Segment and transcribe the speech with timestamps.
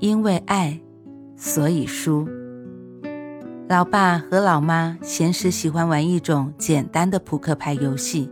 [0.00, 0.80] 因为爱，
[1.36, 2.26] 所以输。
[3.68, 8.30] 老爸和老妈闲时喜欢玩一种简单的扑克牌游戏。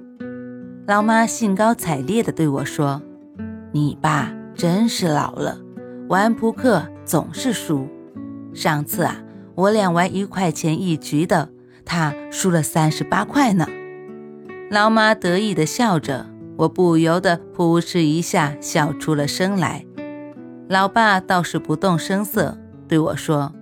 [0.87, 3.03] 老妈兴高采烈地对我说
[3.71, 5.59] ：“你爸真是老了，
[6.09, 7.87] 玩扑克总是输。
[8.55, 9.23] 上次啊，
[9.55, 11.51] 我俩玩一块钱一局的，
[11.85, 13.67] 他输了三十八块呢。”
[14.73, 16.27] 老妈得意地笑着，
[16.57, 19.85] 我不由得扑哧一下笑出了声来。
[20.69, 23.55] 老爸倒是不动声色对我说：“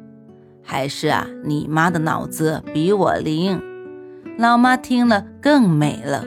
[0.61, 3.63] 还是啊，你妈的脑子比我灵。”
[4.37, 6.25] 老妈听了更美了。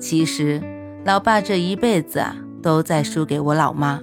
[0.00, 0.60] 其实，
[1.04, 4.00] 老爸这一辈子啊，都在输给我老妈。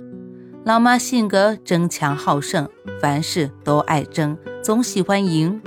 [0.64, 2.70] 老妈性格争强好胜，
[3.02, 5.62] 凡事都爱争，总喜欢赢。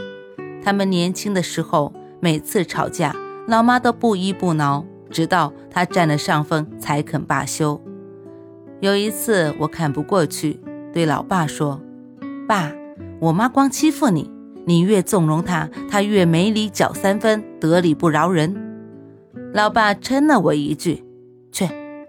[0.65, 3.15] 他们年轻的时候，每次吵架，
[3.47, 7.79] 老妈都不依不挠，直到她占了上风才肯罢休。
[8.81, 10.61] 有一次，我看不过去，
[10.93, 11.81] 对老爸说
[12.47, 12.71] ：“爸，
[13.21, 14.31] 我妈光欺负你，
[14.67, 18.55] 你越纵容她，她越没理搅三分，得理不饶人。”
[19.55, 21.03] 老爸嗔了我一句
[21.51, 21.67] ：“去，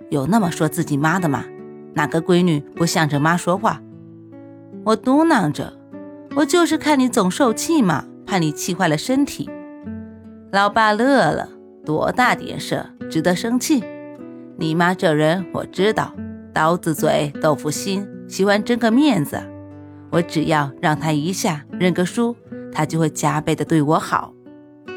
[0.10, 1.46] 有那么说自己妈的吗？
[1.94, 3.82] 哪个闺女不向着妈说话？”
[4.84, 5.72] 我嘟囔着
[6.36, 9.50] ：“我就是看你总受气嘛，怕你气坏了身体。”
[10.52, 11.50] 老爸乐了
[11.86, 13.82] ：“多大点事，值得生气？
[14.58, 16.14] 你妈这人，我知道。”
[16.58, 19.40] 刀子嘴豆腐心，喜欢争个面子。
[20.10, 22.36] 我只要让他一下认个输，
[22.74, 24.34] 他就会加倍的对我好。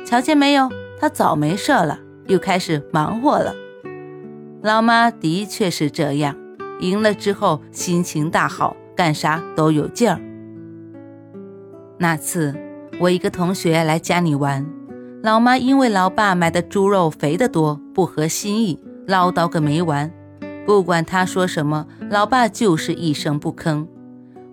[0.06, 1.98] 瞧见没有，他早没事了，
[2.28, 3.54] 又开始忙活了。
[4.62, 6.34] 老妈的确是这样，
[6.80, 10.18] 赢了之后心情大好，干啥都有劲儿。
[11.98, 12.54] 那次
[12.98, 14.66] 我一个同学来家里玩，
[15.22, 20.10] 老妈因为老爸买的猪肉肥得多，不合心意，唠叨个没完。
[20.70, 23.88] 不管他说什么，老爸就是一声不吭。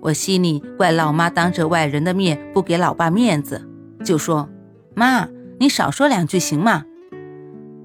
[0.02, 3.62] 我心里怪老妈当着外人的面不给老爸面子，
[4.04, 4.50] 就说
[4.98, 5.28] ：“妈，
[5.60, 6.86] 你少说两句行吗？”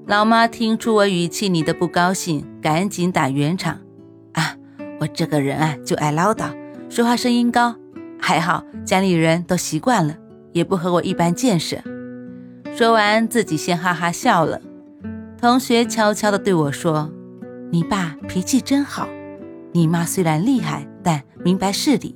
[0.09, 3.81] 老妈听出我语气里的不高兴，赶紧打圆场
[4.33, 4.55] ：“啊，
[4.99, 6.47] 我这个人啊就爱唠叨，
[6.89, 7.75] 说话声音高。
[8.19, 10.15] 还好家里人都习惯了，
[10.53, 11.83] 也不和我一般见识。”
[12.75, 14.59] 说完，自己先哈哈笑了。
[15.39, 17.12] 同学悄悄地对我说。
[17.73, 19.09] 你爸脾气真好，
[19.71, 22.15] 你妈虽然厉害，但明白事理，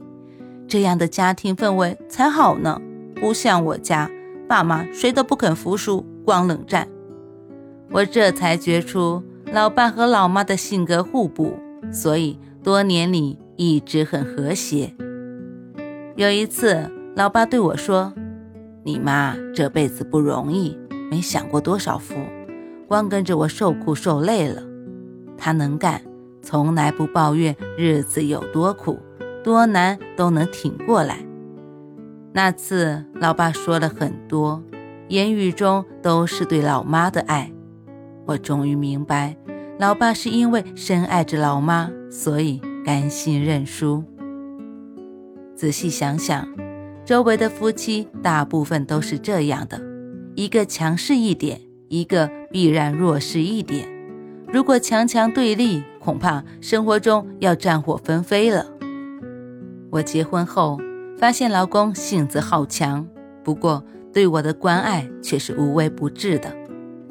[0.68, 2.80] 这样的家庭氛围才好呢。
[3.16, 4.08] 不像我家，
[4.48, 6.88] 爸妈谁都不肯服输，光冷战。
[7.90, 11.58] 我这才觉出老爸和老妈的性格互补，
[11.92, 14.94] 所以多年里一直很和谐。
[16.16, 18.14] 有一次，老爸对我说
[18.86, 20.78] ：“你妈这辈子不容易，
[21.10, 22.14] 没享过多少福，
[22.88, 24.62] 光跟着我受苦受累了。”
[25.38, 26.02] 他能干，
[26.42, 29.00] 从来不抱怨日子有多苦、
[29.44, 31.20] 多难，都能挺过来。
[32.34, 34.64] 那次，老爸说了很多，
[35.08, 37.52] 言语中都是对老妈的爱。
[38.26, 39.36] 我终于明白，
[39.80, 44.04] 老爸是因为深爱着老妈，所以甘心认输。
[45.56, 46.48] 仔细想想，
[47.04, 49.82] 周围的夫妻大部分都是这样的：
[50.36, 53.97] 一个强势一点，一个必然弱势一点。
[54.52, 58.66] 如果强强对立，恐怕生活中要战火纷飞了。
[59.92, 60.80] 我结婚后
[61.18, 63.06] 发现老公性子好强，
[63.44, 66.56] 不过对我的关爱却是无微不至的，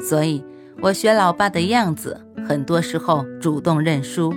[0.01, 0.43] 所以
[0.81, 4.35] 我学老爸的样子，很多时候主动认输。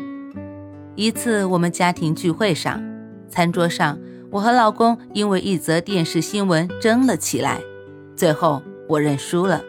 [0.95, 2.83] 一次我们家庭聚会上，
[3.29, 3.97] 餐桌上
[4.29, 7.61] 我和老公因为一则电视新闻争了起来，
[8.15, 9.61] 最后我认输了。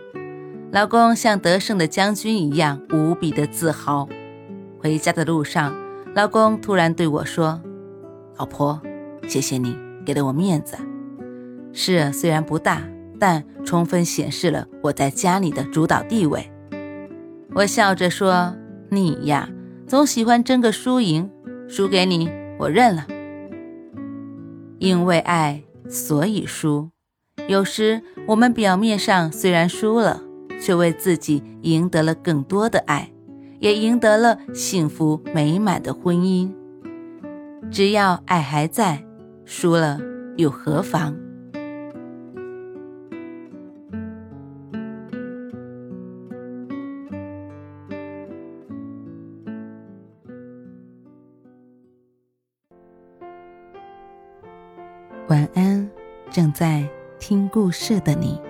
[0.73, 4.09] 老公像得胜的将军一样无比的自豪。
[4.79, 5.75] 回家的路上，
[6.15, 7.61] 老公突然对我说
[8.39, 8.81] ：“老婆，
[9.27, 9.77] 谢谢你
[10.07, 10.77] 给了我面子。
[11.73, 12.83] 事虽然不大，
[13.19, 16.49] 但充分显示了我在家里的主导地位。”
[17.53, 18.55] 我笑着说
[18.91, 19.49] ：“你呀，
[19.89, 21.29] 总喜欢争个输赢，
[21.69, 22.31] 输给你，
[22.61, 23.09] 我认了。
[24.79, 26.91] 因为爱，所以输。
[27.49, 30.23] 有时我们表面上虽然输了。”
[30.61, 33.11] 却为自己赢得了更多的爱，
[33.59, 36.53] 也赢得了幸福美满的婚姻。
[37.71, 39.05] 只要爱还在，
[39.45, 39.99] 输了
[40.37, 41.17] 又何妨？
[55.29, 55.89] 晚安，
[56.29, 56.89] 正在
[57.21, 58.50] 听故事的你。